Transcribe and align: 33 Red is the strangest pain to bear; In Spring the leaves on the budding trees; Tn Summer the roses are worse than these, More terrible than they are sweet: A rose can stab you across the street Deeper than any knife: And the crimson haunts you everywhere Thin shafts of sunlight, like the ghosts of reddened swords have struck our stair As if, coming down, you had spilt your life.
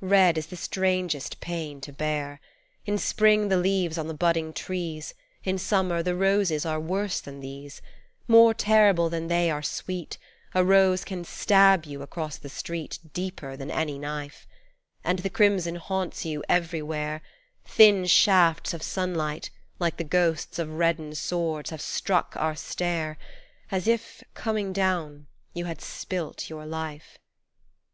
33 0.00 0.08
Red 0.10 0.36
is 0.36 0.46
the 0.48 0.56
strangest 0.56 1.40
pain 1.40 1.80
to 1.80 1.94
bear; 1.94 2.42
In 2.84 2.98
Spring 2.98 3.48
the 3.48 3.56
leaves 3.56 3.96
on 3.96 4.06
the 4.06 4.12
budding 4.12 4.52
trees; 4.52 5.14
Tn 5.46 5.58
Summer 5.58 6.02
the 6.02 6.14
roses 6.14 6.66
are 6.66 6.78
worse 6.78 7.20
than 7.20 7.40
these, 7.40 7.80
More 8.28 8.52
terrible 8.52 9.08
than 9.08 9.28
they 9.28 9.50
are 9.50 9.62
sweet: 9.62 10.18
A 10.54 10.62
rose 10.62 11.04
can 11.04 11.24
stab 11.24 11.86
you 11.86 12.02
across 12.02 12.36
the 12.36 12.50
street 12.50 12.98
Deeper 13.14 13.56
than 13.56 13.70
any 13.70 13.98
knife: 13.98 14.46
And 15.04 15.20
the 15.20 15.30
crimson 15.30 15.76
haunts 15.76 16.26
you 16.26 16.44
everywhere 16.50 17.22
Thin 17.64 18.04
shafts 18.04 18.74
of 18.74 18.82
sunlight, 18.82 19.48
like 19.78 19.96
the 19.96 20.04
ghosts 20.04 20.58
of 20.58 20.74
reddened 20.74 21.16
swords 21.16 21.70
have 21.70 21.80
struck 21.80 22.36
our 22.36 22.56
stair 22.56 23.16
As 23.70 23.88
if, 23.88 24.22
coming 24.34 24.74
down, 24.74 25.28
you 25.54 25.64
had 25.64 25.80
spilt 25.80 26.50
your 26.50 26.66
life. 26.66 27.16